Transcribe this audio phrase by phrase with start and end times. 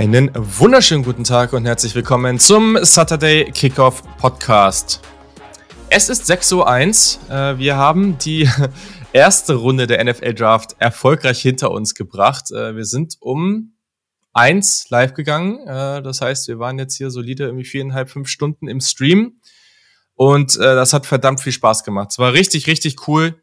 [0.00, 5.02] Einen wunderschönen guten Tag und herzlich willkommen zum Saturday Kickoff Podcast.
[5.90, 7.36] Es ist 6.01 Uhr.
[7.36, 8.48] Äh, wir haben die
[9.12, 12.50] erste Runde der NFL Draft erfolgreich hinter uns gebracht.
[12.50, 13.74] Äh, wir sind um
[14.32, 15.58] eins live gegangen.
[15.66, 19.42] Äh, das heißt, wir waren jetzt hier solide irgendwie viereinhalb, fünf Stunden im Stream.
[20.14, 22.08] Und das hat verdammt viel Spaß gemacht.
[22.10, 23.42] Es war richtig, richtig cool.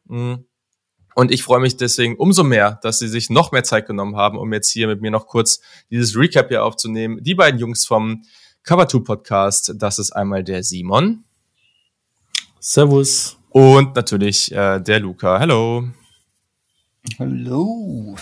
[1.18, 4.38] Und ich freue mich deswegen umso mehr, dass sie sich noch mehr Zeit genommen haben,
[4.38, 7.24] um jetzt hier mit mir noch kurz dieses Recap hier aufzunehmen.
[7.24, 8.22] Die beiden Jungs vom
[8.62, 11.24] Cover 2 Podcast, das ist einmal der Simon.
[12.60, 13.40] Servus.
[13.50, 15.40] Und natürlich äh, der Luca.
[15.40, 15.90] Hallo.
[17.18, 18.16] Hallo.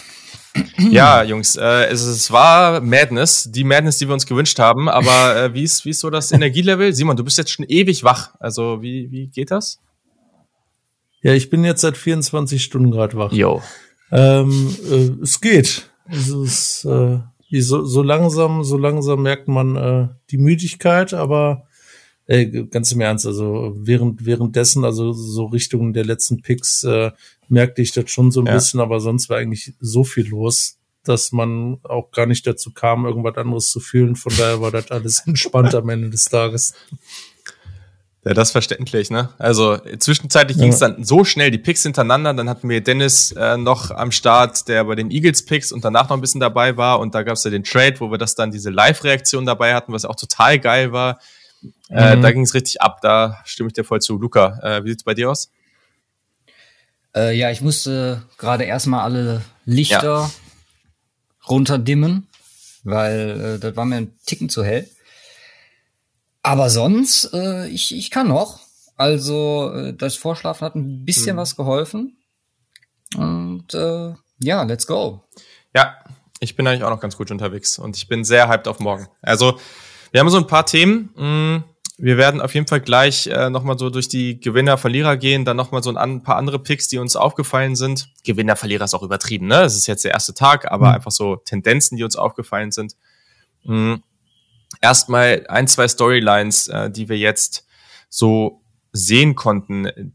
[0.77, 4.88] Ja, Jungs, äh, es, es war Madness, die Madness, die wir uns gewünscht haben.
[4.88, 6.93] Aber äh, wie, ist, wie ist so das Energielevel?
[6.93, 8.35] Simon, du bist jetzt schon ewig wach.
[8.40, 9.82] Also wie, wie geht das?
[11.26, 13.31] Ja, ich bin jetzt seit 24 Stunden gerade wach.
[13.31, 13.63] Jo.
[14.12, 15.90] Ähm, äh, es geht.
[16.07, 17.18] Es ist, äh,
[17.62, 21.65] so, so langsam, so langsam merkt man äh, die Müdigkeit, aber
[22.27, 27.09] äh, ganz im Ernst, also während währenddessen, also so Richtung der letzten Picks, äh,
[27.49, 28.53] merkte ich das schon so ein ja.
[28.53, 33.07] bisschen, aber sonst war eigentlich so viel los, dass man auch gar nicht dazu kam,
[33.07, 34.15] irgendwas anderes zu fühlen.
[34.15, 36.76] Von daher war das alles entspannt am Ende des Tages.
[38.26, 39.29] Ja, das ist verständlich, ne?
[39.37, 40.63] Also zwischenzeitlich ja.
[40.63, 44.12] ging es dann so schnell, die Picks hintereinander, dann hatten wir Dennis äh, noch am
[44.12, 47.21] Start, der bei den Eagles Picks und danach noch ein bisschen dabei war und da
[47.21, 50.15] gab es ja den Trade, wo wir das dann diese Live-Reaktion dabei hatten, was auch
[50.15, 51.20] total geil war.
[51.90, 52.23] Äh, mhm.
[52.23, 54.18] Da ging es richtig ab, da stimme ich dir voll zu.
[54.18, 55.51] Luca, äh, wie sieht's bei dir aus?
[57.15, 60.31] Äh, ja, ich musste gerade erstmal alle Lichter ja.
[61.48, 62.27] runterdimmen,
[62.84, 64.90] weil äh, das war mir ein Ticken zu hell.
[66.46, 68.59] Aber sonst, äh, ich, ich kann noch.
[68.97, 71.40] Also äh, das Vorschlafen hat ein bisschen mhm.
[71.40, 72.18] was geholfen.
[73.18, 75.24] Und äh, ja, let's go.
[75.74, 75.96] Ja,
[76.40, 79.08] ich bin eigentlich auch noch ganz gut unterwegs und ich bin sehr hyped auf morgen.
[79.24, 79.58] Also
[80.12, 81.09] wir haben so ein paar Themen.
[81.16, 81.64] Mm,
[81.97, 85.58] wir werden auf jeden Fall gleich äh, nochmal so durch die Gewinner, Verlierer gehen, dann
[85.58, 88.09] nochmal so ein, ein, paar andere Picks, die uns aufgefallen sind.
[88.24, 89.64] Gewinner, Verlierer ist auch übertrieben, ne?
[89.64, 90.96] Es ist jetzt der erste Tag, aber mhm.
[90.96, 92.96] einfach so Tendenzen, die uns aufgefallen sind.
[93.64, 94.03] Mhm
[94.81, 97.66] erstmal ein, zwei Storylines, äh, die wir jetzt
[98.09, 100.13] so sehen konnten.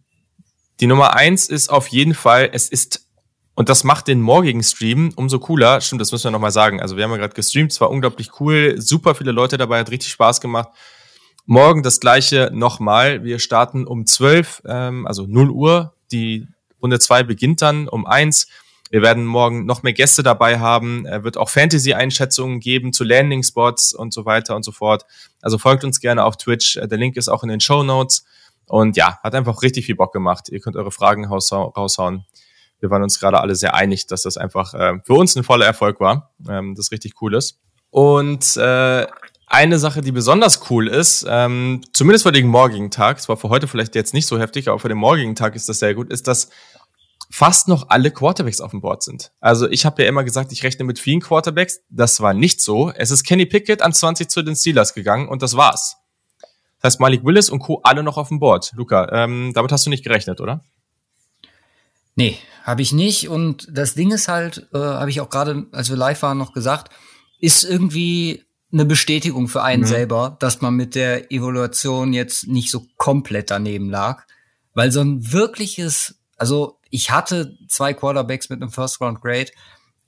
[0.80, 3.06] Die Nummer eins ist auf jeden Fall, es ist,
[3.54, 5.80] und das macht den morgigen Stream umso cooler.
[5.80, 6.80] Stimmt, das müssen wir nochmal sagen.
[6.80, 9.90] Also wir haben ja gerade gestreamt, es war unglaublich cool, super viele Leute dabei, hat
[9.90, 10.70] richtig Spaß gemacht.
[11.46, 13.24] Morgen das gleiche nochmal.
[13.24, 15.94] Wir starten um 12, ähm, also 0 Uhr.
[16.12, 16.46] Die
[16.80, 18.48] Runde zwei beginnt dann um eins.
[18.90, 21.06] Wir werden morgen noch mehr Gäste dabei haben.
[21.06, 25.06] Er wird auch Fantasy-Einschätzungen geben zu Landing-Spots und so weiter und so fort.
[25.40, 26.74] Also folgt uns gerne auf Twitch.
[26.74, 28.24] Der Link ist auch in den Show Notes.
[28.66, 30.48] Und ja, hat einfach richtig viel Bock gemacht.
[30.48, 32.24] Ihr könnt eure Fragen raushauen.
[32.80, 35.66] Wir waren uns gerade alle sehr einig, dass das einfach äh, für uns ein voller
[35.66, 36.32] Erfolg war.
[36.48, 37.60] Ähm, das richtig cool ist.
[37.90, 39.06] Und äh,
[39.46, 43.48] eine Sache, die besonders cool ist, ähm, zumindest für den morgigen Tag, es war für
[43.48, 46.10] heute vielleicht jetzt nicht so heftig, aber für den morgigen Tag ist das sehr gut,
[46.10, 46.50] ist, dass
[47.30, 49.32] fast noch alle Quarterbacks auf dem Board sind.
[49.40, 51.80] Also ich habe ja immer gesagt, ich rechne mit vielen Quarterbacks.
[51.88, 52.90] Das war nicht so.
[52.90, 55.96] Es ist Kenny Pickett an 20 zu den Steelers gegangen und das war's.
[56.80, 57.80] Das heißt, Malik Willis und Co.
[57.84, 58.72] alle noch auf dem Board.
[58.74, 60.64] Luca, ähm, damit hast du nicht gerechnet, oder?
[62.16, 63.28] Nee, habe ich nicht.
[63.28, 66.52] Und das Ding ist halt, äh, habe ich auch gerade, als wir live waren, noch
[66.52, 66.92] gesagt,
[67.38, 69.86] ist irgendwie eine Bestätigung für einen mhm.
[69.86, 74.24] selber, dass man mit der Evaluation jetzt nicht so komplett daneben lag.
[74.74, 79.50] Weil so ein wirkliches, also ich hatte zwei Quarterbacks mit einem First Round Grade,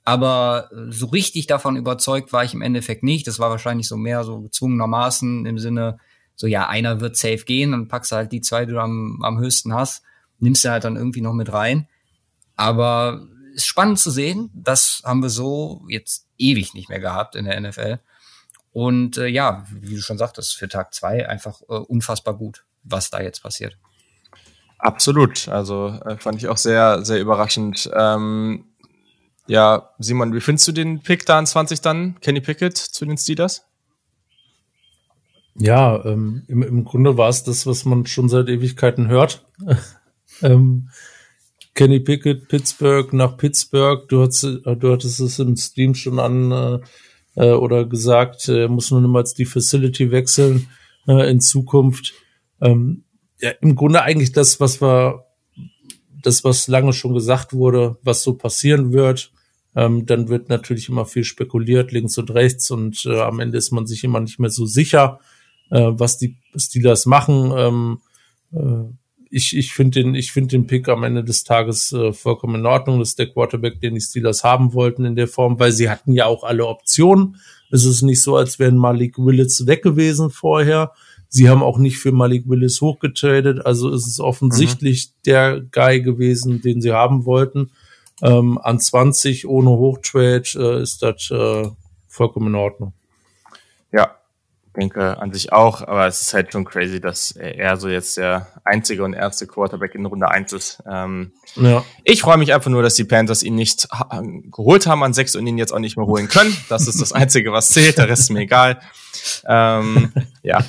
[0.03, 3.25] aber so richtig davon überzeugt war ich im Endeffekt nicht.
[3.25, 5.97] Das war wahrscheinlich so mehr so gezwungenermaßen im Sinne,
[6.35, 9.39] so ja, einer wird safe gehen, dann packst halt die zwei, die du am, am
[9.39, 10.03] höchsten hast,
[10.39, 11.87] nimmst du halt dann irgendwie noch mit rein.
[12.55, 14.49] Aber ist spannend zu sehen.
[14.53, 17.99] Das haben wir so jetzt ewig nicht mehr gehabt in der NFL.
[18.71, 23.09] Und äh, ja, wie du schon sagtest, für Tag zwei einfach äh, unfassbar gut, was
[23.09, 23.77] da jetzt passiert.
[24.83, 25.47] Absolut.
[25.47, 27.89] Also äh, fand ich auch sehr, sehr überraschend.
[27.95, 28.65] Ähm,
[29.47, 32.19] ja, Simon, wie findest du den Pick da an 20 dann?
[32.19, 33.65] Kenny Pickett zu den Steelers?
[35.55, 39.45] Ja, ähm, im, im Grunde war es das, was man schon seit Ewigkeiten hört.
[40.41, 40.89] ähm,
[41.73, 44.05] Kenny Pickett, Pittsburgh nach Pittsburgh.
[44.09, 46.79] Du, hast, äh, du hattest es im Stream schon an äh,
[47.37, 50.67] äh oder gesagt, er muss nur niemals die Facility wechseln
[51.07, 52.13] äh, in Zukunft.
[52.59, 53.05] Ähm,
[53.43, 55.25] ja, im Grunde eigentlich das, was wir,
[56.21, 59.33] das, was lange schon gesagt wurde, was so passieren wird.
[59.75, 63.71] Ähm, dann wird natürlich immer viel spekuliert, links und rechts, und äh, am Ende ist
[63.71, 65.19] man sich immer nicht mehr so sicher,
[65.71, 67.51] äh, was die Steelers machen.
[67.57, 67.99] Ähm,
[68.53, 68.93] äh,
[69.29, 72.65] ich ich finde den, ich finde den Pick am Ende des Tages äh, vollkommen in
[72.65, 72.99] Ordnung.
[72.99, 76.13] Das ist der Quarterback, den die Steelers haben wollten in der Form, weil sie hatten
[76.13, 77.35] ja auch alle Optionen.
[77.71, 80.93] Es ist nicht so, als wären Malik Willis weg gewesen vorher.
[81.35, 85.21] Sie haben auch nicht für Malik Willis hochgetradet, also ist es offensichtlich mhm.
[85.25, 87.71] der Guy gewesen, den sie haben wollten.
[88.21, 91.71] Ähm, an 20 ohne Hochtrade äh, ist das äh,
[92.07, 92.93] vollkommen in Ordnung.
[93.91, 94.15] Ja,
[94.77, 98.49] denke an sich auch, aber es ist halt schon crazy, dass er so jetzt der
[98.63, 100.83] einzige und erste Quarterback in Runde 1 ist.
[100.87, 101.83] Ähm, ja.
[102.03, 103.87] Ich freue mich einfach nur, dass die Panthers ihn nicht
[104.51, 106.55] geholt haben an 6 und ihn jetzt auch nicht mehr holen können.
[106.69, 108.79] Das ist das Einzige, was zählt, der Rest ist mir egal.
[109.47, 110.13] Ähm,
[110.43, 110.63] ja.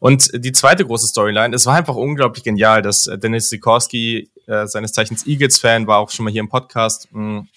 [0.00, 4.92] Und die zweite große Storyline, es war einfach unglaublich genial, dass Dennis Sikorski, äh, seines
[4.92, 7.48] Zeichens Eagles-Fan, war auch schon mal hier im Podcast, mh, mm,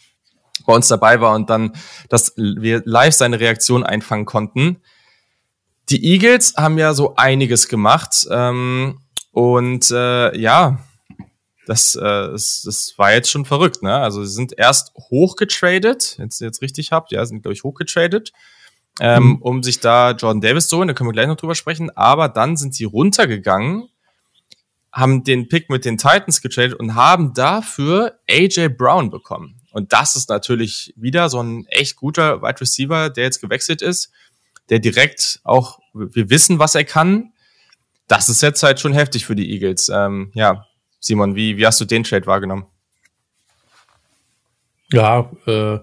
[0.65, 1.73] bei uns dabei war und dann,
[2.09, 4.77] dass wir live seine Reaktion einfangen konnten
[5.91, 8.25] die Eagles haben ja so einiges gemacht.
[8.29, 9.01] Ähm,
[9.31, 10.79] und äh, ja,
[11.67, 13.95] das, äh, das, das war jetzt schon verrückt, ne?
[13.95, 18.31] Also sie sind erst hochgetradet, jetzt jetzt richtig habt, ja, sind glaube ich hochgetradet,
[18.99, 19.35] ähm, mhm.
[19.41, 20.87] um sich da Jordan Davis zu holen.
[20.87, 21.89] Da können wir gleich noch drüber sprechen.
[21.95, 23.87] Aber dann sind sie runtergegangen,
[24.91, 29.61] haben den Pick mit den Titans getradet und haben dafür AJ Brown bekommen.
[29.71, 34.11] Und das ist natürlich wieder so ein echt guter Wide Receiver, der jetzt gewechselt ist
[34.71, 37.33] der direkt auch, wir wissen, was er kann.
[38.07, 39.89] Das ist jetzt halt schon heftig für die Eagles.
[39.89, 40.65] Ähm, ja,
[41.01, 42.65] Simon, wie, wie hast du den Trade wahrgenommen?
[44.93, 45.79] Ja, äh,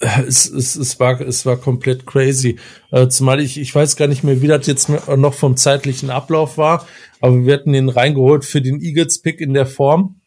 [0.00, 2.58] es, es, es, war, es war komplett crazy.
[2.90, 6.58] Äh, zumal ich, ich weiß gar nicht mehr, wie das jetzt noch vom zeitlichen Ablauf
[6.58, 6.86] war,
[7.20, 10.20] aber wir hatten den reingeholt für den Eagles-Pick in der Form.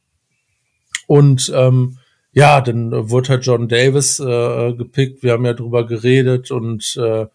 [1.05, 1.97] Und ähm,
[2.33, 5.23] ja, dann wurde halt John Davis äh, gepickt.
[5.23, 7.25] Wir haben ja drüber geredet und äh,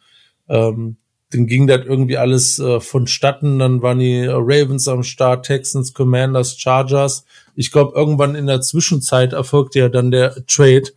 [0.49, 0.97] ähm,
[1.31, 3.59] dann ging das irgendwie alles äh, vonstatten.
[3.59, 7.25] Dann waren die Ravens am Start, Texans, Commanders, Chargers.
[7.55, 10.91] Ich glaube, irgendwann in der Zwischenzeit erfolgte ja dann der Trade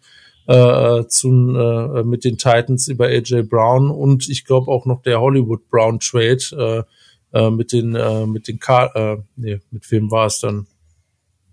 [0.48, 5.20] äh, zu, äh, mit den Titans über AJ Brown und ich glaube auch noch der
[5.20, 6.86] Hollywood Brown Trade
[7.34, 10.68] äh, äh, mit den äh, mit den Car äh, nee, mit wem war es dann?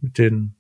[0.01, 0.55] Mit den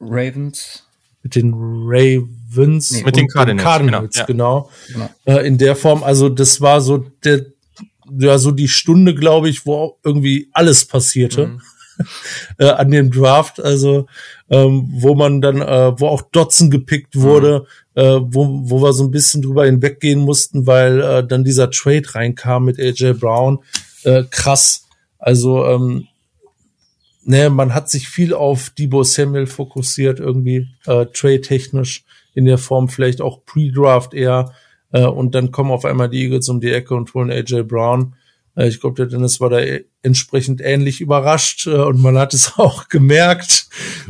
[0.00, 0.84] Ravens
[1.22, 5.10] mit den Ravens nee, mit den Cardinals, Cardinals genau, genau.
[5.24, 5.38] genau.
[5.38, 7.46] Äh, in der Form also das war so der
[8.18, 11.60] ja so die Stunde glaube ich wo irgendwie alles passierte mhm.
[12.58, 14.06] äh, an dem Draft also
[14.50, 18.00] ähm, wo man dann äh, wo auch Dotson gepickt wurde mhm.
[18.00, 22.14] äh, wo wo wir so ein bisschen drüber hinweggehen mussten weil äh, dann dieser Trade
[22.14, 23.60] reinkam mit AJ Brown
[24.04, 24.84] äh, krass
[25.18, 26.08] also ähm,
[27.28, 32.04] ne, man hat sich viel auf Debo Samuel fokussiert, irgendwie äh, trade-technisch
[32.34, 34.52] in der Form, vielleicht auch Pre-Draft eher.
[34.92, 38.14] Äh, und dann kommen auf einmal die Eagles um die Ecke und holen AJ Brown.
[38.58, 42.34] Äh, ich glaube, der Dennis war da e entsprechend ähnlich überrascht äh, und man hat
[42.34, 43.68] es auch gemerkt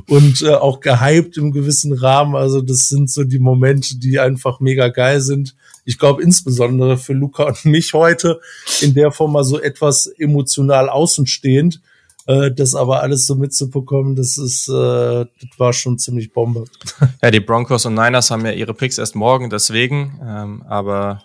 [0.08, 2.34] und äh, auch gehypt im gewissen Rahmen.
[2.34, 5.54] Also das sind so die Momente, die einfach mega geil sind.
[5.84, 8.40] Ich glaube insbesondere für Luca und mich heute
[8.80, 11.80] in der Form mal so etwas emotional außenstehend
[12.26, 16.64] äh, das aber alles so mitzubekommen, das ist, äh, das war schon ziemlich Bombe.
[17.22, 21.22] Ja, die Broncos und Niners haben ja ihre Picks erst morgen, deswegen, ähm, aber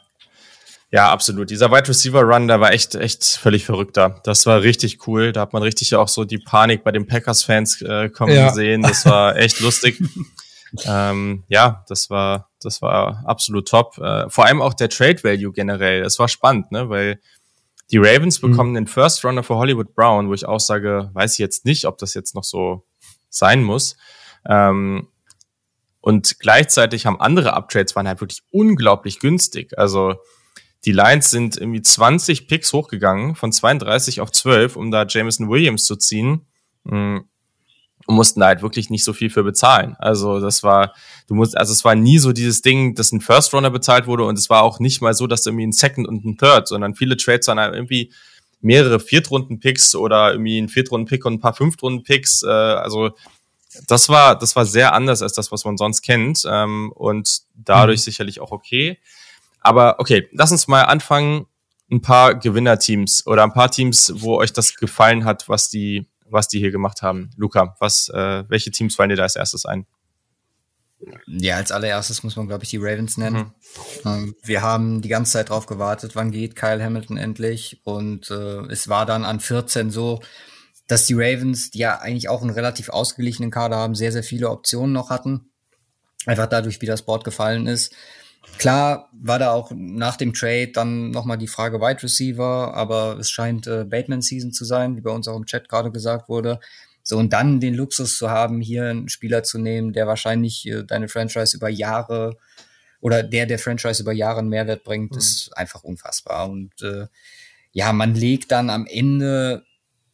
[0.93, 1.49] ja, absolut.
[1.49, 4.21] Dieser Wide Receiver Run, der war echt, echt völlig verrückter.
[4.25, 5.31] Das war richtig cool.
[5.31, 8.53] Da hat man richtig auch so die Panik bei den Packers-Fans äh, kommen ja.
[8.53, 8.83] sehen.
[8.83, 9.99] Das war echt lustig.
[10.85, 13.97] ähm, ja, das war, das war absolut top.
[13.97, 16.03] Äh, vor allem auch der Trade Value generell.
[16.03, 17.19] Das war spannend, ne, weil
[17.89, 18.51] die Ravens mhm.
[18.51, 18.75] bekommen mhm.
[18.75, 21.97] den First Runner für Hollywood Brown, wo ich auch sage, weiß ich jetzt nicht, ob
[21.97, 22.85] das jetzt noch so
[23.31, 23.97] sein muss.
[24.47, 25.07] Ähm,
[26.01, 29.75] und gleichzeitig haben andere Uptrades waren halt wirklich unglaublich günstig.
[29.79, 30.17] Also
[30.85, 35.85] die Lions sind irgendwie 20 Picks hochgegangen, von 32 auf 12, um da Jameson Williams
[35.85, 36.45] zu ziehen.
[36.83, 37.25] Mhm
[38.05, 39.95] und mussten da halt wirklich nicht so viel für bezahlen.
[39.99, 40.93] Also das war,
[41.27, 44.25] du musst, also es war nie so dieses Ding, dass ein First Runner bezahlt wurde
[44.25, 46.95] und es war auch nicht mal so, dass irgendwie ein Second und ein Third, sondern
[46.95, 48.11] viele Trades waren halt irgendwie
[48.61, 52.43] mehrere Viertrunden-Picks oder irgendwie ein Viertrunden-Pick und ein paar Fünftrunden-Picks.
[52.43, 53.11] Äh, also
[53.87, 58.01] das war, das war sehr anders als das, was man sonst kennt ähm, und dadurch
[58.01, 58.03] mhm.
[58.03, 58.99] sicherlich auch okay.
[59.63, 61.47] Aber okay, lass uns mal anfangen,
[61.91, 66.47] ein paar Gewinnerteams oder ein paar Teams, wo euch das gefallen hat, was die was
[66.47, 67.29] die hier gemacht haben.
[67.37, 69.85] Luca, was, äh, welche Teams fallen dir da als erstes ein?
[71.27, 73.53] Ja, als allererstes muss man, glaube ich, die Ravens nennen.
[74.03, 74.09] Mhm.
[74.09, 77.81] Ähm, wir haben die ganze Zeit drauf gewartet, wann geht Kyle Hamilton endlich.
[77.83, 80.21] Und äh, es war dann an 14 so,
[80.87, 84.49] dass die Ravens, die ja eigentlich auch einen relativ ausgeglichenen Kader haben, sehr, sehr viele
[84.49, 85.51] Optionen noch hatten.
[86.25, 87.93] Einfach dadurch, wie das Board gefallen ist.
[88.57, 93.29] Klar war da auch nach dem Trade dann nochmal die Frage Wide Receiver, aber es
[93.29, 96.59] scheint äh, Bateman-Season zu sein, wie bei uns auch im Chat gerade gesagt wurde.
[97.01, 100.83] So, und dann den Luxus zu haben, hier einen Spieler zu nehmen, der wahrscheinlich äh,
[100.83, 102.37] deine Franchise über Jahre
[103.01, 105.17] oder der der Franchise über Jahre einen Mehrwert bringt, mhm.
[105.17, 106.49] ist einfach unfassbar.
[106.49, 107.07] Und äh,
[107.73, 109.65] ja, man legt dann am Ende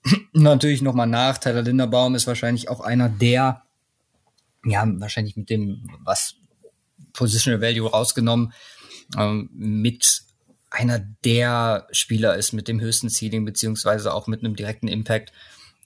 [0.34, 1.38] natürlich nochmal nach.
[1.38, 3.62] Tyler Linderbaum ist wahrscheinlich auch einer der,
[4.66, 6.39] ja, wahrscheinlich mit dem, was
[7.14, 8.54] Positional Value rausgenommen,
[9.18, 10.22] ähm, mit
[10.72, 15.32] einer der Spieler ist mit dem höchsten Ceiling, beziehungsweise auch mit einem direkten Impact.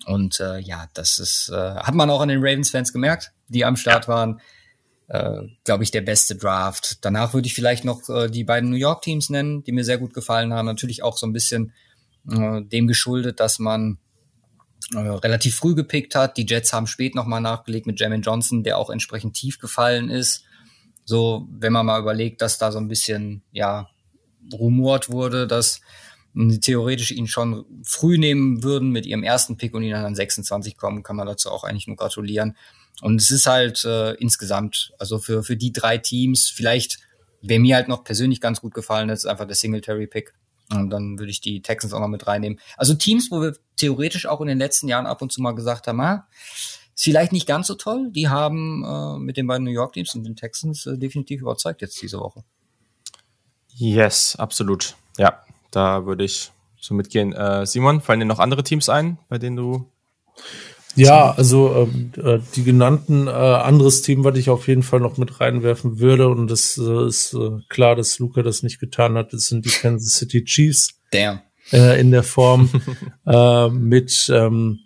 [0.06, 3.78] Und äh, ja, das ist, äh, hat man auch an den Ravens-Fans gemerkt, die am
[3.78, 4.42] Start waren.
[5.08, 6.98] Äh, Glaube ich, der beste Draft.
[7.02, 10.14] Danach würde ich vielleicht noch äh, die beiden New York-Teams nennen, die mir sehr gut
[10.14, 10.66] gefallen haben.
[10.66, 11.74] Natürlich auch so ein bisschen
[12.30, 14.00] äh, dem geschuldet, dass man
[14.94, 16.38] äh, relativ früh gepickt hat.
[16.38, 20.44] Die Jets haben spät nochmal nachgelegt mit Jamin Johnson, der auch entsprechend tief gefallen ist.
[21.06, 23.90] So, wenn man mal überlegt, dass da so ein bisschen, ja,
[24.52, 25.82] rumort wurde, dass
[26.34, 30.16] sie theoretisch ihn schon früh nehmen würden mit ihrem ersten Pick und ihn dann an
[30.16, 32.58] 26 kommen, kann man dazu auch eigentlich nur gratulieren.
[33.02, 37.00] Und es ist halt äh, insgesamt, also für, für die drei Teams, vielleicht,
[37.42, 40.34] wer mir halt noch persönlich ganz gut gefallen ist, einfach der Singletary-Pick.
[40.72, 42.60] Und dann würde ich die Texans auch noch mit reinnehmen.
[42.78, 45.88] Also Teams, wo wir theoretisch auch in den letzten Jahren ab und zu mal gesagt
[45.88, 46.28] haben, ah,
[46.96, 48.10] ist vielleicht nicht ganz so toll.
[48.12, 51.82] Die haben äh, mit den beiden New York Teams und den Texans äh, definitiv überzeugt
[51.82, 52.44] jetzt diese Woche.
[53.76, 54.96] Yes, absolut.
[55.18, 57.34] Ja, da würde ich so mitgehen.
[57.34, 59.88] Äh, Simon, fallen dir noch andere Teams ein, bei denen du
[60.96, 65.18] ja, also ähm, äh, die genannten äh, anderes Team, was ich auf jeden Fall noch
[65.18, 69.34] mit reinwerfen würde, und das äh, ist äh, klar, dass Luca das nicht getan hat,
[69.34, 71.00] das sind die Kansas City Chiefs.
[71.12, 71.42] Damn.
[71.72, 72.70] Äh, in der Form
[73.26, 74.80] äh, mit ähm,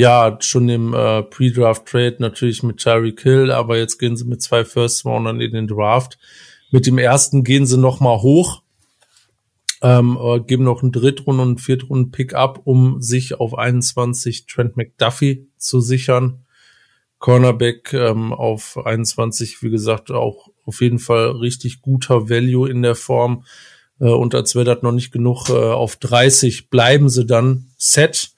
[0.00, 4.42] ja schon dem äh, Pre-Draft Trade natürlich mit Tyreek Hill, aber jetzt gehen sie mit
[4.42, 6.18] zwei First Roundern in den Draft.
[6.70, 8.64] Mit dem ersten gehen sie noch mal hoch
[9.84, 15.46] ähm, äh, geben noch einen Drittrunden- und Viertrunden-Pick ab, um sich auf 21 Trent McDuffie
[15.58, 16.46] zu sichern.
[17.18, 22.94] Cornerback ähm, auf 21, wie gesagt, auch auf jeden Fall richtig guter Value in der
[22.94, 23.44] Form.
[24.00, 28.33] Äh, und als wäre das noch nicht genug, äh, auf 30 bleiben sie dann set,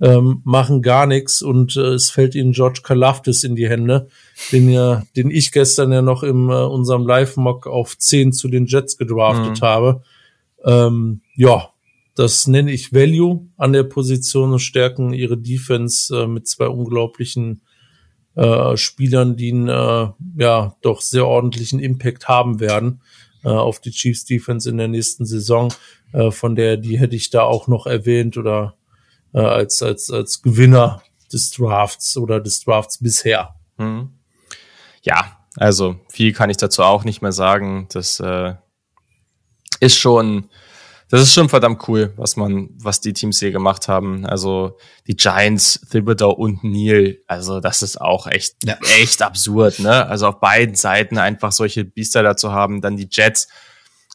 [0.00, 4.08] ähm, machen gar nichts und äh, es fällt ihnen George Kalafdis in die Hände,
[4.50, 8.66] den ja, den ich gestern ja noch in äh, unserem Live-Mock auf 10 zu den
[8.66, 9.66] Jets gedraftet mhm.
[9.66, 10.02] habe.
[10.64, 11.70] Ähm, ja,
[12.14, 17.60] das nenne ich Value an der Position und stärken ihre Defense äh, mit zwei unglaublichen
[18.36, 23.02] äh, Spielern, die einen äh, ja doch sehr ordentlichen Impact haben werden
[23.44, 25.72] äh, auf die Chiefs Defense in der nächsten Saison.
[26.12, 28.74] Äh, von der die hätte ich da auch noch erwähnt oder
[29.32, 33.54] äh, als als als Gewinner des Drafts oder des Drafts bisher.
[33.76, 34.10] Mhm.
[35.02, 37.88] Ja, also viel kann ich dazu auch nicht mehr sagen.
[37.92, 38.54] Das äh,
[39.80, 40.48] ist schon,
[41.08, 44.26] das ist schon verdammt cool, was man, was die Teams hier gemacht haben.
[44.26, 48.76] Also die Giants, Thibodeau und Neil, also das ist auch echt, ja.
[49.00, 50.06] echt absurd, ne?
[50.06, 52.80] Also auf beiden Seiten einfach solche Biester da zu haben.
[52.80, 53.48] Dann die Jets.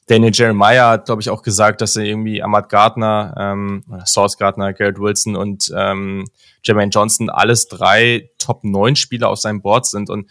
[0.07, 4.73] Daniel Jeremiah hat, glaube ich, auch gesagt, dass er irgendwie Ahmad Gardner, ähm, Source Gardner,
[4.73, 6.25] Garrett Wilson und ähm,
[6.63, 10.09] Jermaine Johnson alles drei Top 9 Spieler auf seinem Board sind.
[10.11, 10.29] Und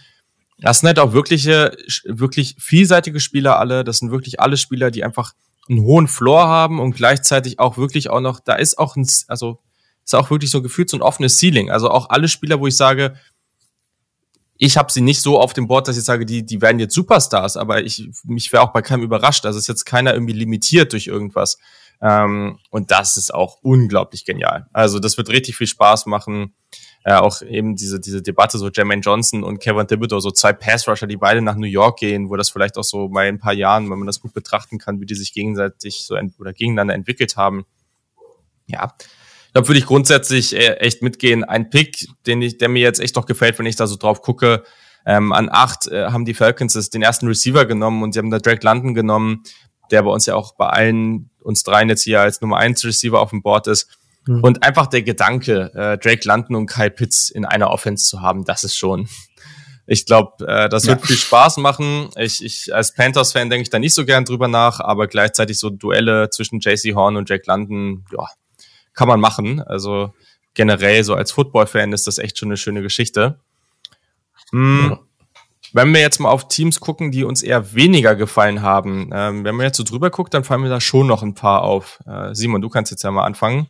[0.59, 3.83] das sind halt auch wirkliche, wirklich vielseitige Spieler alle.
[3.83, 5.33] Das sind wirklich alle Spieler, die einfach
[5.69, 9.61] einen hohen Floor haben und gleichzeitig auch wirklich auch noch, da ist auch ein, also
[10.05, 11.71] ist auch wirklich so gefühlt so ein offenes Ceiling.
[11.71, 13.15] Also auch alle Spieler, wo ich sage,
[14.57, 16.95] ich habe sie nicht so auf dem Board, dass ich sage, die, die werden jetzt
[16.95, 19.47] Superstars, aber ich, mich wäre auch bei keinem überrascht.
[19.47, 21.59] Also ist jetzt keiner irgendwie limitiert durch irgendwas.
[22.01, 24.67] Ähm, und das ist auch unglaublich genial.
[24.73, 26.55] Also das wird richtig viel Spaß machen
[27.05, 31.07] äh, auch eben diese, diese Debatte, so Jermaine Johnson und Kevin Thibodeau, so zwei Pass-Rusher,
[31.07, 33.53] die beide nach New York gehen, wo das vielleicht auch so mal in ein paar
[33.53, 37.37] Jahren, wenn man das gut betrachten kann, wie die sich gegenseitig so oder gegeneinander entwickelt
[37.37, 37.67] haben.
[38.67, 38.95] Ja,
[39.55, 41.45] da würde ich grundsätzlich äh, echt mitgehen.
[41.45, 44.21] Ein Pick, den ich, der mir jetzt echt noch gefällt, wenn ich da so drauf
[44.21, 44.65] gucke,
[45.07, 48.39] ähm, an acht äh, haben die Falcons den ersten Receiver genommen und sie haben da
[48.39, 49.45] Drake London genommen,
[49.91, 53.21] der bei uns ja auch bei allen uns dreien jetzt hier als Nummer eins Receiver
[53.21, 53.97] auf dem Board ist.
[54.27, 54.41] Mhm.
[54.41, 58.45] Und einfach der Gedanke, äh, Drake London und Kyle Pitts in einer Offense zu haben,
[58.45, 59.09] das ist schon,
[59.87, 61.07] ich glaube, äh, das wird ja.
[61.07, 62.09] viel Spaß machen.
[62.17, 65.71] Ich, ich als Panthers-Fan denke ich da nicht so gern drüber nach, aber gleichzeitig so
[65.71, 68.27] Duelle zwischen JC Horn und Drake London, ja,
[68.95, 69.61] kann man machen.
[69.61, 70.15] Also
[70.55, 73.39] generell so als Football-Fan ist das echt schon eine schöne Geschichte.
[74.51, 74.91] Hm.
[74.91, 75.01] Ja.
[75.73, 79.57] Wenn wir jetzt mal auf Teams gucken, die uns eher weniger gefallen haben, ähm, wenn
[79.57, 81.99] man jetzt so drüber guckt, dann fallen mir da schon noch ein paar auf.
[82.07, 83.67] Äh, Simon, du kannst jetzt ja mal anfangen.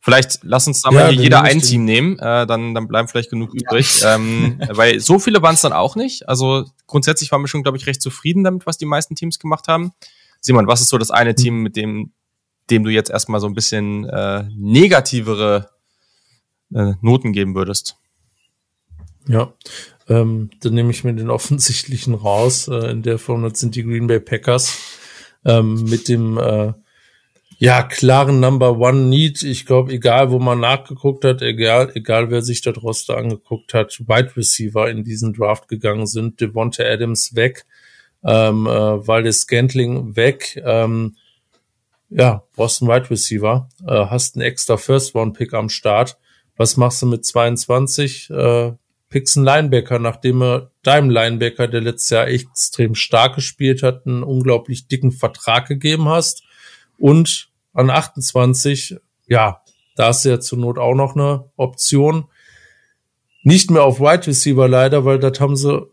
[0.00, 3.30] Vielleicht lass uns da ja, mal jeder ein Team nehmen, äh, dann, dann bleiben vielleicht
[3.30, 3.60] genug ja.
[3.60, 4.00] übrig.
[4.06, 6.28] Ähm, weil so viele waren es dann auch nicht.
[6.28, 9.66] Also grundsätzlich waren wir schon, glaube ich, recht zufrieden damit, was die meisten Teams gemacht
[9.66, 9.92] haben.
[10.40, 11.62] Simon, was ist so das eine Team, hm.
[11.62, 12.12] mit dem,
[12.70, 15.70] dem du jetzt erstmal so ein bisschen äh, negativere
[16.74, 17.96] äh, Noten geben würdest?
[19.26, 19.52] Ja,
[20.08, 22.68] Ähm, dann nehme ich mir den offensichtlichen raus.
[22.68, 24.78] Äh, in der Form das sind die Green Bay Packers
[25.44, 26.72] ähm, mit dem äh,
[27.58, 29.42] ja klaren Number One Need.
[29.42, 34.00] Ich glaube, egal wo man nachgeguckt hat, egal egal wer sich das Roster angeguckt hat,
[34.00, 36.40] Wide Receiver in diesen Draft gegangen sind.
[36.40, 37.66] Devonta Adams weg,
[38.24, 40.62] ähm, äh, Waldes Scantling weg.
[40.64, 41.16] Ähm,
[42.10, 46.18] ja, brauchst einen Wide Receiver, äh, hast einen extra First Round Pick am Start.
[46.56, 48.30] Was machst du mit 22?
[48.30, 48.72] Äh,
[49.08, 54.22] pickst einen Linebacker, nachdem er deinem Linebacker, der letztes Jahr extrem stark gespielt hat, einen
[54.22, 56.42] unglaublich dicken Vertrag gegeben hast.
[56.98, 58.96] Und an 28,
[59.26, 59.62] ja,
[59.96, 62.26] da ist ja zur Not auch noch eine Option.
[63.42, 65.86] Nicht mehr auf Wide Receiver leider, weil das haben sie,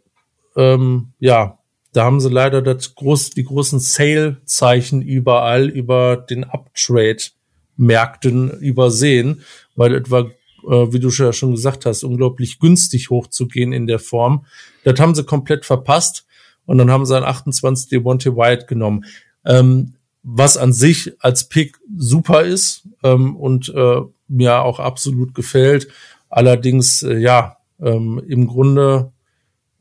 [0.58, 1.55] ähm, ja,
[1.96, 9.42] da haben sie leider das groß, die großen Sale-Zeichen überall über den Uptrade-Märkten übersehen,
[9.76, 10.30] weil etwa
[10.68, 14.46] äh, wie du ja schon gesagt hast, unglaublich günstig hochzugehen in der Form.
[14.84, 16.26] Das haben sie komplett verpasst
[16.66, 19.06] und dann haben sie an 28 Devontae Wyatt genommen.
[19.46, 25.88] Ähm, was an sich als Pick super ist ähm, und äh, mir auch absolut gefällt.
[26.30, 29.12] Allerdings, äh, ja, ähm, im Grunde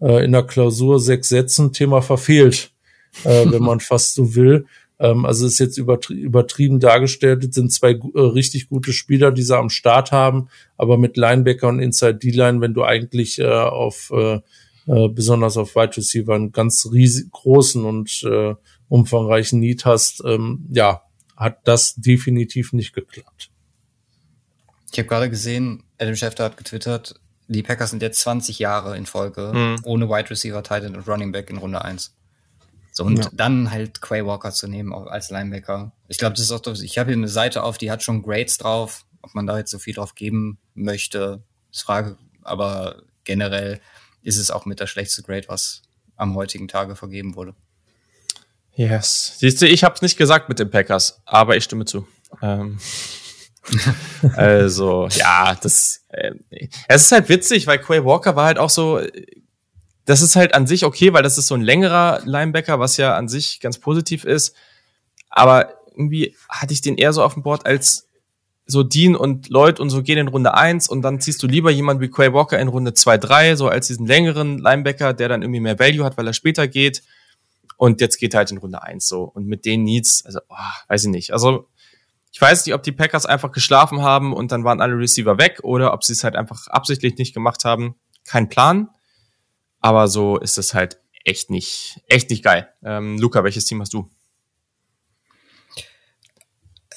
[0.00, 2.72] äh, in der Klausur sechs Sätzen Thema verfehlt,
[3.24, 4.66] äh, wenn man fast so will.
[4.98, 7.44] Ähm, also ist jetzt übertrie übertrieben dargestellt.
[7.44, 11.68] Es sind zwei äh, richtig gute Spieler, die sie am Start haben, aber mit Linebacker
[11.68, 14.40] und Inside D-Line, wenn du eigentlich äh, auf äh,
[14.86, 18.54] äh, besonders auf Wide Receiver einen ganz riesig großen und äh,
[18.88, 21.02] umfangreichen Need hast, ähm, ja,
[21.36, 23.50] hat das definitiv nicht geklappt.
[24.92, 27.14] Ich habe gerade gesehen, Adam Schefter hat getwittert,
[27.48, 29.80] die Packers sind jetzt 20 Jahre in Folge mhm.
[29.84, 32.14] ohne Wide Receiver, Titan und Running Back in Runde 1.
[32.92, 33.30] So, und ja.
[33.32, 35.92] dann halt Quay Walker zu nehmen als Linebacker.
[36.08, 38.56] Ich glaube, das ist auch, ich habe hier eine Seite auf, die hat schon Grades
[38.56, 39.04] drauf.
[39.20, 41.42] Ob man da jetzt so viel drauf geben möchte,
[41.72, 42.16] ist Frage.
[42.42, 43.80] Aber generell
[44.22, 45.82] ist es auch mit der schlechteste Grade, was
[46.16, 47.54] am heutigen Tage vergeben wurde.
[48.76, 49.34] Yes.
[49.38, 52.06] Siehst du, ich habe es nicht gesagt mit den Packers, aber ich stimme zu.
[52.42, 52.78] Ähm.
[54.36, 56.32] also, ja, das, äh,
[56.88, 59.00] es ist halt witzig, weil Quay Walker war halt auch so,
[60.04, 63.16] das ist halt an sich okay, weil das ist so ein längerer Linebacker, was ja
[63.16, 64.54] an sich ganz positiv ist.
[65.30, 68.08] Aber irgendwie hatte ich den eher so auf dem Board als
[68.66, 71.70] so Dean und Lloyd und so gehen in Runde eins und dann ziehst du lieber
[71.70, 75.42] jemanden wie Quay Walker in Runde zwei drei so als diesen längeren Linebacker, der dann
[75.42, 77.02] irgendwie mehr Value hat, weil er später geht.
[77.76, 79.24] Und jetzt geht er halt in Runde eins so.
[79.24, 80.54] Und mit den Needs, also, oh,
[80.88, 81.32] weiß ich nicht.
[81.32, 81.68] Also,
[82.34, 85.60] ich weiß nicht, ob die Packers einfach geschlafen haben und dann waren alle Receiver weg
[85.62, 87.94] oder ob sie es halt einfach absichtlich nicht gemacht haben.
[88.24, 88.88] Kein Plan.
[89.78, 92.68] Aber so ist es halt echt nicht, echt nicht geil.
[92.82, 94.10] Ähm, Luca, welches Team hast du?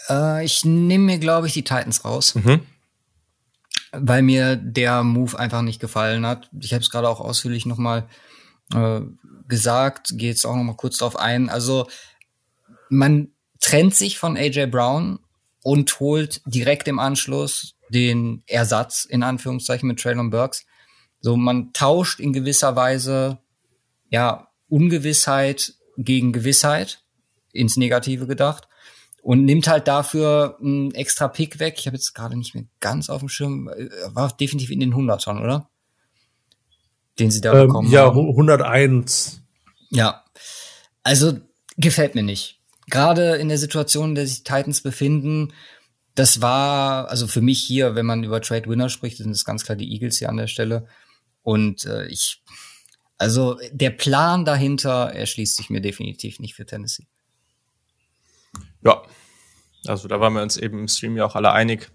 [0.10, 2.34] Äh, ich nehme mir, glaube ich, die Titans raus.
[2.34, 2.62] Mhm.
[3.92, 6.50] Weil mir der Move einfach nicht gefallen hat.
[6.60, 8.10] Ich habe es gerade auch ausführlich nochmal
[8.74, 9.02] äh,
[9.48, 11.48] gesagt, gehe jetzt auch nochmal kurz drauf ein.
[11.48, 11.88] Also
[12.90, 13.28] man
[13.60, 15.20] trennt sich von AJ Brown
[15.64, 20.66] und holt direkt im Anschluss den Ersatz in Anführungszeichen mit Traylon Burks.
[21.20, 23.40] So, man tauscht in gewisser Weise,
[24.10, 27.04] ja, Ungewissheit gegen Gewissheit,
[27.52, 28.68] ins Negative gedacht,
[29.22, 31.76] und nimmt halt dafür einen extra Pick weg.
[31.80, 34.94] Ich habe jetzt gerade nicht mehr ganz auf dem Schirm, äh, war definitiv in den
[34.94, 35.70] 100ern, oder?
[37.20, 38.18] Den sie da ähm, bekommen ja, haben.
[38.18, 39.42] Ja, 101.
[39.90, 40.24] Ja,
[41.04, 41.40] also
[41.78, 42.57] gefällt mir nicht.
[42.90, 45.54] Gerade in der Situation, in der sich Titans befinden,
[46.16, 49.64] das war, also für mich hier, wenn man über Trade Winner spricht, sind es ganz
[49.64, 50.88] klar die Eagles hier an der Stelle.
[51.44, 52.42] Und äh, ich,
[53.18, 57.06] also der Plan dahinter erschließt sich mir definitiv nicht für Tennessee.
[58.84, 59.04] Ja,
[59.86, 61.92] also da waren wir uns eben im Stream ja auch alle einig.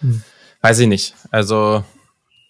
[0.00, 0.22] Hm.
[0.62, 1.14] Weiß ich nicht.
[1.30, 1.84] Also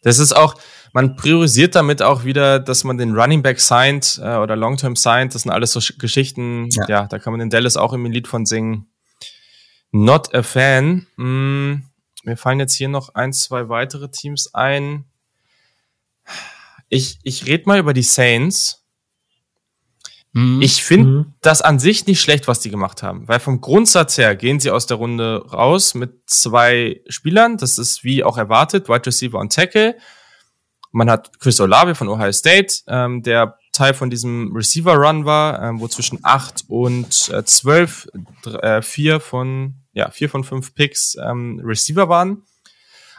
[0.02, 0.54] das ist auch,
[0.96, 5.34] man priorisiert damit auch wieder, dass man den Running Back signed äh, oder Long-Term signed.
[5.34, 6.70] Das sind alles so Geschichten.
[6.70, 6.88] Ja.
[6.88, 7.06] ja.
[7.06, 8.86] da kann man den Dallas auch im Lied von singen.
[9.90, 11.06] Not a fan.
[11.16, 11.84] Hm,
[12.24, 15.04] mir fallen jetzt hier noch ein, zwei weitere Teams ein.
[16.88, 18.86] Ich, ich rede mal über die Saints.
[20.32, 20.62] Mhm.
[20.62, 21.34] Ich finde mhm.
[21.42, 24.70] das an sich nicht schlecht, was die gemacht haben, weil vom Grundsatz her gehen sie
[24.70, 27.58] aus der Runde raus mit zwei Spielern.
[27.58, 29.98] Das ist wie auch erwartet, Wide Receiver und Tackle.
[30.92, 35.62] Man hat Chris Olave von Ohio State, ähm, der Teil von diesem Receiver Run war,
[35.62, 38.08] ähm, wo zwischen acht und äh, zwölf
[38.62, 42.42] äh, vier von ja vier von fünf Picks ähm, Receiver waren.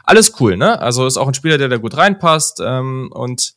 [0.04, 0.80] Alles cool, ne?
[0.80, 3.54] Also ist auch ein Spieler, der da gut reinpasst ähm, und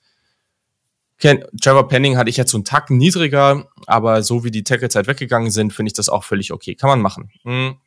[1.21, 5.05] Ken, Trevor Penning hatte ich jetzt so einen Tacken niedriger, aber so wie die Tackle-Zeit
[5.05, 6.75] weggegangen sind, finde ich das auch völlig okay.
[6.75, 7.31] Kann man machen.
[7.43, 7.77] Hm.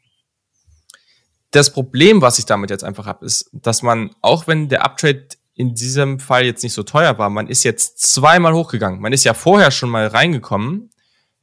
[1.51, 5.27] Das Problem, was ich damit jetzt einfach habe, ist, dass man, auch wenn der Uptrade
[5.55, 7.31] in diesem Fall jetzt nicht so teuer war.
[7.31, 9.01] Man ist jetzt zweimal hochgegangen.
[9.01, 10.91] Man ist ja vorher schon mal reingekommen,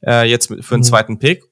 [0.04, 0.84] äh, jetzt für den mhm.
[0.84, 1.44] zweiten Pick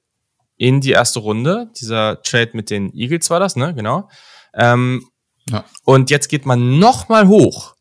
[0.57, 1.71] in die erste Runde.
[1.79, 3.73] Dieser Trade mit den Eagles war das, ne?
[3.73, 4.09] Genau.
[4.53, 5.07] Ähm,
[5.47, 5.65] ja.
[5.85, 7.75] Und jetzt geht man noch mal hoch.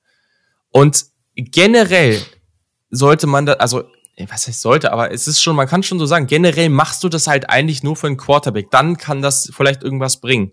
[0.71, 2.21] Und generell
[2.91, 3.85] sollte man da, also
[4.29, 7.09] was heißt sollte, aber es ist schon, man kann schon so sagen, generell machst du
[7.09, 8.71] das halt eigentlich nur für einen Quarterback.
[8.71, 10.53] Dann kann das vielleicht irgendwas bringen.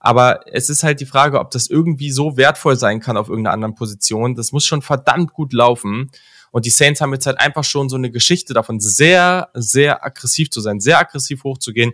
[0.00, 3.54] Aber es ist halt die Frage, ob das irgendwie so wertvoll sein kann auf irgendeiner
[3.54, 4.34] anderen Position.
[4.34, 6.10] Das muss schon verdammt gut laufen.
[6.50, 10.50] Und die Saints haben jetzt halt einfach schon so eine Geschichte davon, sehr, sehr aggressiv
[10.50, 11.92] zu sein, sehr aggressiv hochzugehen.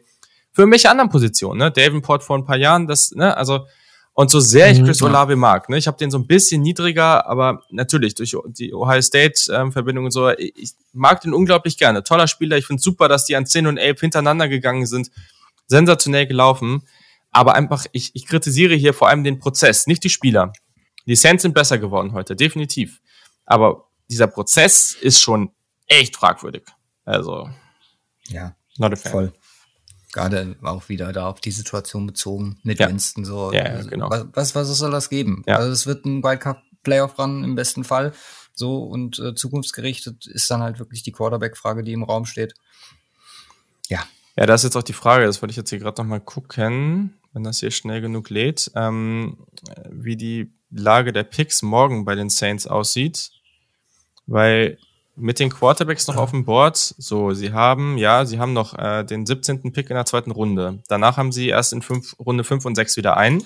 [0.52, 1.70] Für welche anderen Positionen, ne?
[1.70, 3.66] Davenport vor ein paar Jahren, das, ne, also,
[4.14, 6.62] und so sehr ich mhm, Chris Olave mag, ne, ich habe den so ein bisschen
[6.62, 12.02] niedriger, aber natürlich durch die Ohio State-Verbindung ähm, und so, ich mag den unglaublich gerne.
[12.02, 15.10] Toller Spieler, ich finde super, dass die an 10 und 11 hintereinander gegangen sind.
[15.66, 16.84] Sensationell gelaufen.
[17.36, 20.54] Aber einfach, ich, ich kritisiere hier vor allem den Prozess, nicht die Spieler.
[21.04, 23.02] Die Saints sind besser geworden heute, definitiv.
[23.44, 25.50] Aber dieser Prozess ist schon
[25.86, 26.64] echt fragwürdig.
[27.04, 27.50] Also.
[28.28, 28.56] Ja.
[28.78, 29.12] Not a fan.
[29.12, 29.32] Voll.
[30.14, 32.88] Gerade auch wieder da auf die Situation bezogen mit ja.
[32.88, 33.52] Winston so.
[33.52, 34.08] Ja, also, genau.
[34.32, 35.42] Was, was soll das geben?
[35.46, 35.56] Ja.
[35.56, 38.14] Also es wird ein Wildcard Playoff Run im besten Fall.
[38.54, 42.54] So und äh, zukunftsgerichtet ist dann halt wirklich die Quarterback-Frage, die im Raum steht.
[43.88, 44.06] Ja.
[44.38, 47.18] Ja, das ist jetzt auch die Frage, das wollte ich jetzt hier gerade nochmal gucken
[47.36, 49.36] wenn das hier schnell genug lädt, ähm,
[49.90, 53.30] wie die Lage der Picks morgen bei den Saints aussieht.
[54.26, 54.78] Weil
[55.16, 59.04] mit den Quarterbacks noch auf dem Board, so, sie haben, ja, sie haben noch äh,
[59.04, 59.70] den 17.
[59.70, 60.82] Pick in der zweiten Runde.
[60.88, 63.44] Danach haben sie erst in fünf, Runde 5 und 6 wieder ein.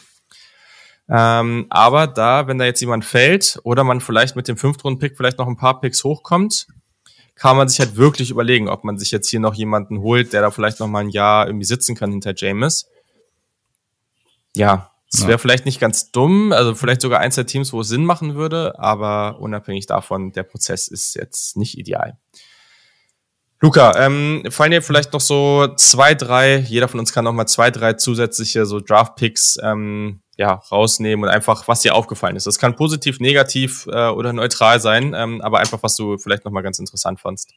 [1.09, 5.39] Ähm, aber da, wenn da jetzt jemand fällt oder man vielleicht mit dem Fünftrunden-Pick vielleicht
[5.39, 6.69] noch ein paar Picks hochkommt,
[7.35, 10.43] kann man sich halt wirklich überlegen, ob man sich jetzt hier noch jemanden holt, der
[10.43, 12.87] da vielleicht noch mal ein Jahr irgendwie sitzen kann hinter James
[14.55, 17.89] ja, es wäre vielleicht nicht ganz dumm, also vielleicht sogar eins der Teams, wo es
[17.89, 22.17] Sinn machen würde, aber unabhängig davon, der Prozess ist jetzt nicht ideal.
[23.61, 27.47] Luca, ähm, fallen dir vielleicht noch so zwei, drei, jeder von uns kann noch mal
[27.47, 32.47] zwei, drei zusätzliche so Draft-Picks ähm, ja, rausnehmen und einfach, was dir aufgefallen ist.
[32.47, 36.53] Das kann positiv, negativ äh, oder neutral sein, ähm, aber einfach, was du vielleicht noch
[36.53, 37.51] mal ganz interessant fandst.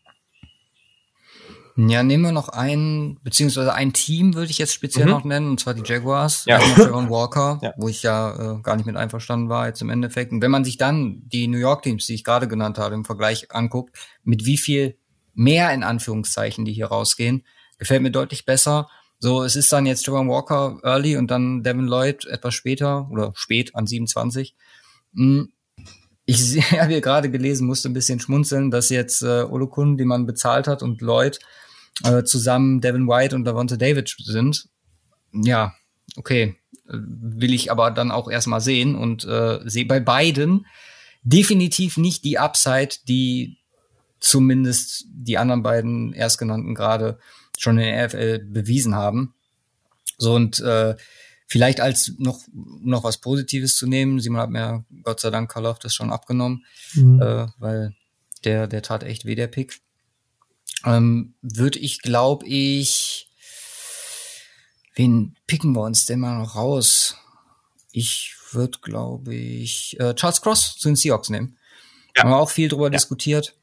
[1.75, 5.12] Ja, nehmen wir noch ein, beziehungsweise ein Team würde ich jetzt speziell mhm.
[5.12, 6.59] noch nennen, und zwar die Jaguars, ja.
[6.77, 7.73] Javon Walker, ja.
[7.77, 10.31] wo ich ja äh, gar nicht mit einverstanden war jetzt im Endeffekt.
[10.31, 13.05] Und wenn man sich dann die New York Teams, die ich gerade genannt habe, im
[13.05, 14.97] Vergleich anguckt, mit wie viel
[15.33, 17.43] mehr in Anführungszeichen, die hier rausgehen,
[17.79, 18.88] gefällt mir deutlich besser.
[19.17, 23.31] So, es ist dann jetzt Javon Walker early und dann Devin Lloyd etwas später oder
[23.36, 24.55] spät an 27.
[25.15, 25.51] Hm,
[26.25, 30.27] ich habe hier gerade gelesen, musste ein bisschen schmunzeln, dass jetzt äh, Olokun, die man
[30.27, 31.39] bezahlt hat, und Lloyd
[32.03, 34.67] äh, zusammen Devin White und Davante David sind.
[35.32, 35.73] Ja,
[36.15, 36.56] okay.
[36.86, 40.65] Will ich aber dann auch erstmal sehen und äh, sehe bei beiden
[41.23, 43.58] definitiv nicht die Upside, die
[44.19, 47.19] zumindest die anderen beiden Erstgenannten gerade
[47.58, 49.34] schon in der NFL bewiesen haben.
[50.17, 50.95] So und äh,
[51.47, 54.19] vielleicht als noch noch was Positives zu nehmen.
[54.19, 57.21] Simon hat mir Gott sei Dank Karloff das schon abgenommen, mhm.
[57.21, 57.95] äh, weil
[58.43, 59.82] der der tat echt weh der Pick
[60.86, 63.30] ähm, würde ich, glaube ich,
[64.96, 67.17] wen picken wir uns denn mal noch raus?
[67.91, 71.58] Ich würde, glaube ich, äh, Charles Cross zu den Seahawks nehmen.
[72.15, 72.24] Ja.
[72.24, 72.91] Haben wir auch viel drüber ja.
[72.91, 73.56] diskutiert.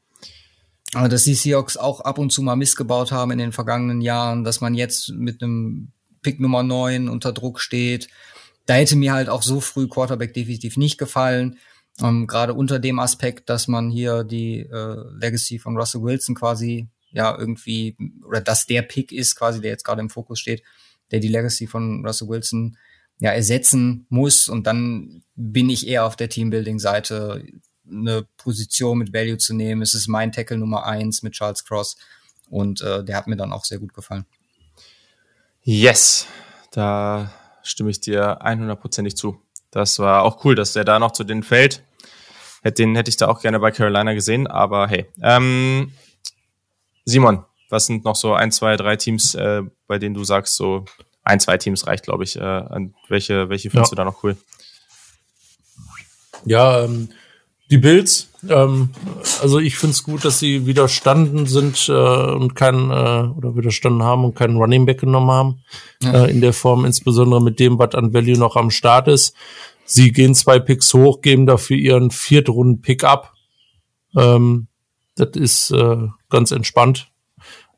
[0.93, 4.43] Aber dass die Seahawks auch ab und zu mal missgebaut haben in den vergangenen Jahren,
[4.43, 8.09] dass man jetzt mit einem Pick Nummer 9 unter Druck steht.
[8.65, 11.57] Da hätte mir halt auch so früh Quarterback definitiv nicht gefallen.
[12.01, 16.89] Ähm, Gerade unter dem Aspekt, dass man hier die äh, Legacy von Russell Wilson quasi
[17.11, 17.95] ja irgendwie,
[18.25, 20.63] oder dass der Pick ist, quasi, der jetzt gerade im Fokus steht,
[21.11, 22.77] der die Legacy von Russell Wilson
[23.19, 24.49] ja ersetzen muss.
[24.49, 27.45] Und dann bin ich eher auf der Teambuilding-Seite,
[27.89, 29.81] eine Position mit Value zu nehmen.
[29.81, 31.97] Es ist mein Tackle Nummer eins mit Charles Cross.
[32.49, 34.25] Und äh, der hat mir dann auch sehr gut gefallen.
[35.61, 36.25] Yes,
[36.71, 37.31] da
[37.63, 39.39] stimme ich dir 100%ig zu.
[39.69, 41.83] Das war auch cool, dass der da noch zu denen fällt.
[42.63, 45.07] Den hätte ich da auch gerne bei Carolina gesehen, aber hey.
[45.21, 45.93] Ähm,
[47.05, 50.85] Simon, was sind noch so ein, zwei, drei Teams, äh, bei denen du sagst, so
[51.23, 52.35] ein, zwei Teams reicht, glaube ich.
[52.35, 53.95] Äh, an welche, welche findest ja.
[53.95, 54.37] du da noch cool?
[56.45, 57.09] Ja, ähm,
[57.69, 58.29] die Bills.
[58.49, 58.89] Ähm,
[59.41, 64.03] also ich finde es gut, dass sie widerstanden sind äh, und keinen äh, oder widerstanden
[64.03, 65.63] haben und keinen Running Back genommen haben.
[66.01, 66.25] Ja.
[66.25, 69.35] Äh, in der Form, insbesondere mit dem, was an Value noch am Start ist.
[69.85, 73.33] Sie gehen zwei Picks hoch, geben dafür ihren Viertrunden-Pick ab.
[74.17, 74.67] Ähm,
[75.21, 77.11] das ist äh, ganz entspannt.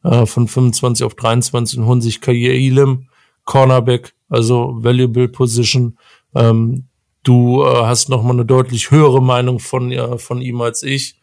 [0.03, 3.07] Äh, von 25 auf 23 und holen sich Kair Elam,
[3.45, 5.97] Cornerback, also Valuable Position.
[6.35, 6.87] Ähm,
[7.23, 11.19] du äh, hast noch mal eine deutlich höhere Meinung von, ja, von ihm als ich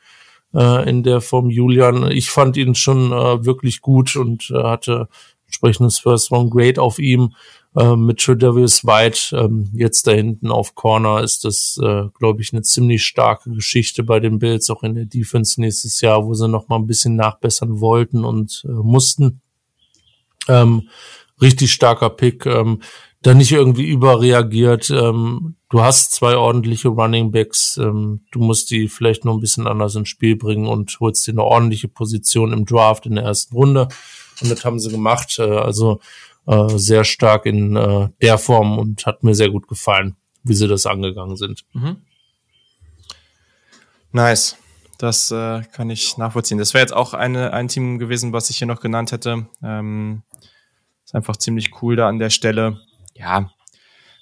[0.54, 2.10] äh, in der Form Julian.
[2.10, 5.08] Ich fand ihn schon äh, wirklich gut und äh, hatte
[5.44, 7.34] entsprechendes First One Grade auf ihm.
[7.76, 12.52] Äh, mit Tredavious White ähm, jetzt da hinten auf Corner ist das, äh, glaube ich,
[12.52, 16.48] eine ziemlich starke Geschichte bei den Bills, auch in der Defense nächstes Jahr, wo sie
[16.48, 19.40] noch mal ein bisschen nachbessern wollten und äh, mussten.
[20.48, 20.88] Ähm,
[21.40, 22.44] richtig starker Pick.
[22.46, 22.80] Ähm,
[23.22, 24.90] da nicht irgendwie überreagiert.
[24.90, 27.76] Ähm, du hast zwei ordentliche Running Backs.
[27.76, 31.32] Ähm, du musst die vielleicht noch ein bisschen anders ins Spiel bringen und holst dir
[31.32, 33.88] eine ordentliche Position im Draft in der ersten Runde.
[34.40, 35.38] Und das haben sie gemacht.
[35.38, 36.00] Äh, also
[36.50, 40.66] äh, sehr stark in äh, der Form und hat mir sehr gut gefallen, wie sie
[40.68, 41.64] das angegangen sind.
[41.72, 41.98] Mhm.
[44.12, 44.56] Nice.
[44.98, 46.58] Das äh, kann ich nachvollziehen.
[46.58, 49.46] Das wäre jetzt auch eine, ein Team gewesen, was ich hier noch genannt hätte.
[49.62, 50.22] Ähm,
[51.04, 52.80] ist einfach ziemlich cool da an der Stelle
[53.14, 53.50] ja,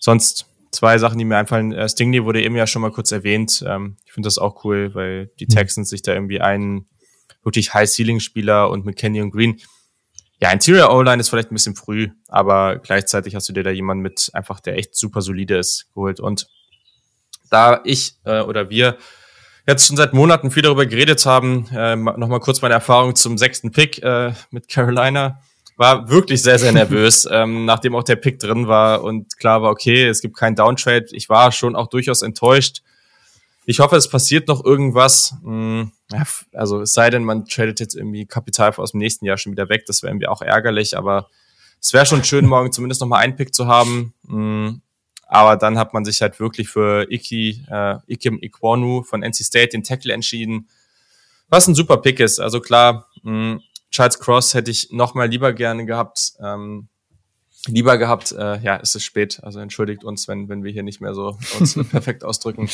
[0.00, 1.72] sonst zwei Sachen, die mir einfallen.
[1.72, 3.64] Äh, Stingley wurde eben ja schon mal kurz erwähnt.
[3.66, 5.54] Ähm, ich finde das auch cool, weil die mhm.
[5.54, 6.88] Texans sich da irgendwie einen
[7.42, 9.60] wirklich High-Ceiling-Spieler und mit Kenny und Green.
[10.40, 14.02] Ja, Interior O-Line ist vielleicht ein bisschen früh, aber gleichzeitig hast du dir da jemanden
[14.02, 16.20] mit einfach, der echt super solide ist, geholt.
[16.20, 16.46] Und
[17.50, 18.98] da ich äh, oder wir
[19.66, 23.72] jetzt schon seit Monaten viel darüber geredet haben, äh, nochmal kurz meine Erfahrung zum sechsten
[23.72, 25.40] Pick äh, mit Carolina
[25.76, 29.70] war wirklich sehr, sehr nervös, ähm, nachdem auch der Pick drin war und klar war,
[29.70, 31.06] okay, es gibt keinen Downtrade.
[31.12, 32.82] Ich war schon auch durchaus enttäuscht.
[33.64, 35.34] Ich hoffe, es passiert noch irgendwas.
[35.42, 39.36] Hm, ja, also es sei denn, man tradet jetzt irgendwie Kapital aus dem nächsten Jahr
[39.36, 39.84] schon wieder weg.
[39.86, 41.28] Das wäre irgendwie auch ärgerlich, aber
[41.80, 44.14] es wäre schon schön, morgen zumindest noch mal einen Pick zu haben.
[44.26, 44.80] Hm,
[45.26, 49.68] aber dann hat man sich halt wirklich für Iki, äh, Ikim Ikwonu von NC State,
[49.68, 50.68] den Tackle, entschieden.
[51.48, 52.40] Was ein super Pick ist.
[52.40, 56.32] Also klar, mh, hm, Charles Cross hätte ich noch mal lieber gerne gehabt.
[56.42, 56.88] Ähm,
[57.66, 61.00] lieber gehabt, äh, ja, es ist spät, also entschuldigt uns, wenn, wenn wir hier nicht
[61.00, 62.68] mehr so uns perfekt ausdrücken.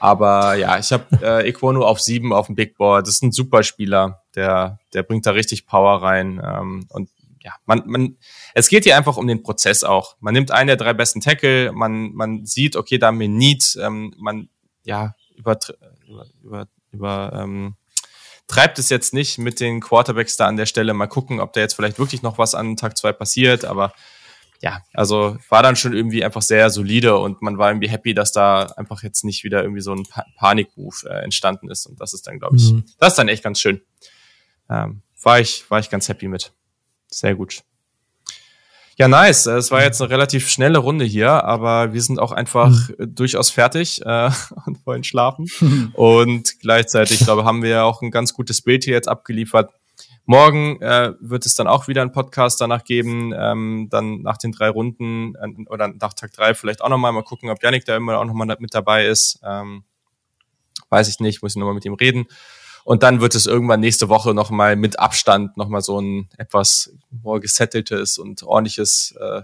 [0.00, 3.06] Aber ja, ich habe äh, Equonu auf sieben auf dem Big Board.
[3.06, 6.40] Das ist ein super Spieler, der, der bringt da richtig Power rein.
[6.44, 7.08] Ähm, und
[7.40, 8.16] ja, man, man,
[8.54, 10.16] es geht hier einfach um den Prozess auch.
[10.20, 13.78] Man nimmt einen der drei besten Tackle, man, man sieht, okay, da haben wir Need,
[13.80, 14.48] ähm, man,
[14.84, 15.58] ja, über,
[16.08, 17.76] über, über, über ähm,
[18.46, 20.94] treibt es jetzt nicht mit den Quarterbacks da an der Stelle.
[20.94, 23.64] Mal gucken, ob da jetzt vielleicht wirklich noch was an Tag zwei passiert.
[23.64, 23.92] Aber
[24.62, 28.30] ja, also war dann schon irgendwie einfach sehr solide und man war irgendwie happy, dass
[28.30, 31.86] da einfach jetzt nicht wieder irgendwie so ein pa Panikmove äh, entstanden ist.
[31.86, 32.84] Und das ist dann, glaube ich, mhm.
[32.98, 33.82] das ist dann echt ganz schön.
[34.70, 36.52] Ähm, war ich, war ich ganz happy mit.
[37.08, 37.64] Sehr gut.
[38.96, 39.46] Ja, nice.
[39.46, 43.16] Es war jetzt eine relativ schnelle Runde hier, aber wir sind auch einfach mhm.
[43.16, 44.30] durchaus fertig äh,
[44.66, 45.50] und wollen schlafen.
[45.94, 49.72] und gleichzeitig, ich glaube, haben wir auch ein ganz gutes Bild hier jetzt abgeliefert.
[50.24, 54.52] Morgen äh, wird es dann auch wieder einen Podcast danach geben, ähm, dann nach den
[54.52, 57.96] drei Runden äh, oder nach Tag drei vielleicht auch nochmal mal gucken, ob Yannick da
[57.96, 59.40] immer auch nochmal mit dabei ist.
[59.44, 59.84] Ähm,
[60.90, 62.26] weiß ich nicht, muss ich nochmal mit ihm reden.
[62.84, 66.92] Und dann wird es irgendwann nächste Woche nochmal mit Abstand nochmal so ein etwas
[67.40, 69.42] gesetteltes und ordentliches äh,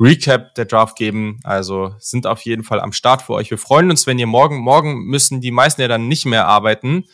[0.00, 1.40] Recap der Draft geben.
[1.44, 3.50] Also sind auf jeden Fall am Start für euch.
[3.50, 7.04] Wir freuen uns, wenn ihr morgen, morgen müssen die meisten ja dann nicht mehr arbeiten.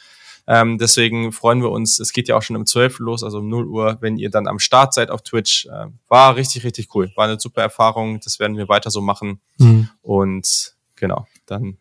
[0.53, 3.49] Ähm, deswegen freuen wir uns, es geht ja auch schon um 12 los, also um
[3.49, 5.67] 0 Uhr, wenn ihr dann am Start seid auf Twitch.
[5.67, 7.13] Äh, war richtig, richtig cool.
[7.15, 8.19] War eine super Erfahrung.
[8.19, 9.41] Das werden wir weiter so machen.
[9.59, 9.91] Mhm.
[10.03, 11.79] Und genau, dann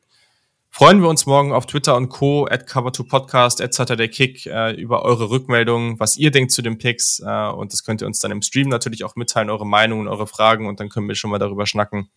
[0.69, 2.45] freuen wir uns morgen auf Twitter und Co.
[2.45, 7.23] at Cover2Podcast, at Saturday Kick äh, über eure Rückmeldungen, was ihr denkt zu den Picks.
[7.25, 10.27] Äh, und das könnt ihr uns dann im Stream natürlich auch mitteilen, eure Meinungen, eure
[10.27, 12.11] Fragen und dann können wir schon mal darüber schnacken.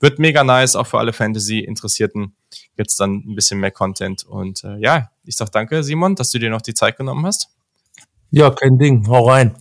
[0.00, 2.34] Wird mega nice, auch für alle Fantasy-Interessierten
[2.76, 4.24] gibt's dann ein bisschen mehr Content.
[4.24, 7.48] Und äh, ja, ich sag danke, Simon, dass du dir noch die Zeit genommen hast.
[8.30, 9.56] Ja, kein Ding, hau rein.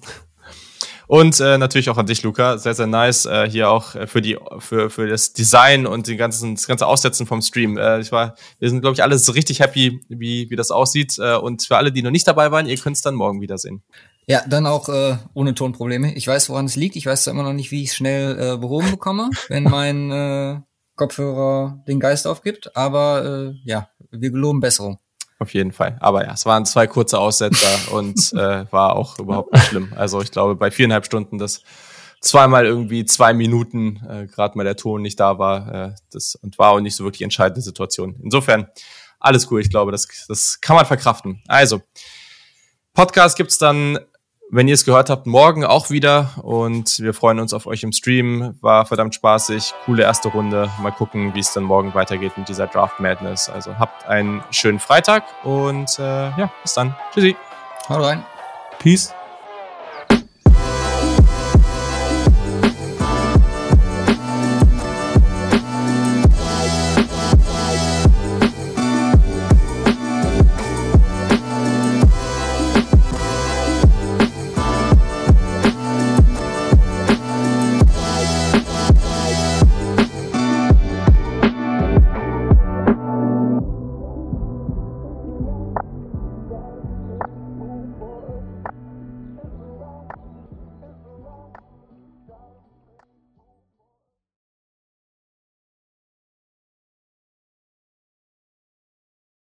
[1.07, 2.57] Und äh, natürlich auch an dich, Luca.
[2.57, 3.25] Sehr, sehr nice.
[3.25, 6.85] Äh, hier auch äh, für die, für, für das Design und die ganzen, das ganze
[6.85, 7.77] Aussetzen vom Stream.
[7.77, 11.17] Äh, ich war, wir sind, glaube ich, alle so richtig happy, wie, wie das aussieht.
[11.17, 13.83] Äh, und für alle, die noch nicht dabei waren, ihr könnt es dann morgen wiedersehen.
[14.29, 16.13] Ja, dann auch äh, ohne Tonprobleme.
[16.15, 16.97] Ich weiß, woran es liegt.
[16.97, 20.11] Ich weiß zwar immer noch nicht, wie ich es schnell äh, behoben bekomme, wenn mein
[20.11, 20.59] äh,
[20.97, 22.75] Kopfhörer den Geist aufgibt.
[22.75, 24.99] Aber äh, ja, wir geloben Besserung.
[25.39, 25.95] Auf jeden Fall.
[26.01, 29.93] Aber ja, es waren zwei kurze Aussetzer und äh, war auch überhaupt nicht schlimm.
[29.95, 31.61] Also ich glaube, bei viereinhalb Stunden, dass
[32.19, 36.57] zweimal irgendwie zwei Minuten äh, gerade mal der Ton nicht da war, äh, das und
[36.59, 38.19] war auch nicht so wirklich entscheidende Situation.
[38.21, 38.67] Insofern
[39.19, 39.61] alles cool.
[39.61, 41.41] Ich glaube, das, das kann man verkraften.
[41.47, 41.81] Also
[42.93, 43.99] Podcast gibt's dann
[44.49, 47.91] wenn ihr es gehört habt, morgen auch wieder und wir freuen uns auf euch im
[47.91, 48.55] Stream.
[48.61, 50.69] War verdammt spaßig, coole erste Runde.
[50.81, 53.49] Mal gucken, wie es dann morgen weitergeht mit dieser Draft Madness.
[53.49, 56.95] Also habt einen schönen Freitag und äh, ja, bis dann.
[57.13, 57.35] Tschüssi.
[57.89, 58.25] Haut rein.
[58.79, 59.16] Peace.